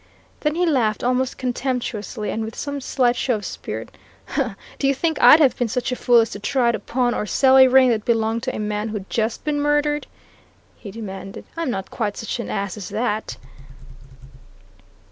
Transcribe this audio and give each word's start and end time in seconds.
Then 0.39 0.55
he 0.55 0.65
laughed 0.65 1.03
almost 1.03 1.37
contemptuously, 1.37 2.31
and 2.31 2.43
with 2.43 2.55
some 2.55 2.81
slight 2.81 3.15
show 3.15 3.35
of 3.35 3.45
spirit. 3.45 3.95
"Do 4.79 4.87
you 4.87 4.95
think 4.95 5.21
I'd 5.21 5.39
have 5.39 5.55
been 5.55 5.67
such 5.67 5.91
a 5.91 5.95
fool 5.95 6.21
as 6.21 6.31
to 6.31 6.39
try 6.39 6.71
to 6.71 6.79
pawn 6.79 7.13
or 7.13 7.27
sell 7.27 7.55
a 7.55 7.67
ring 7.67 7.89
that 7.89 8.03
belonged 8.03 8.41
to 8.43 8.55
a 8.55 8.57
man 8.57 8.89
who'd 8.89 9.11
just 9.11 9.43
been 9.43 9.61
murdered?" 9.61 10.07
he 10.75 10.89
demanded. 10.89 11.45
"I'm 11.55 11.69
not 11.69 11.91
quite 11.91 12.17
such 12.17 12.39
an 12.39 12.49
ass 12.49 12.77
as 12.77 12.89
that!" 12.89 13.37